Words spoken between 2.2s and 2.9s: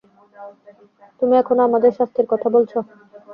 কথা বলছ?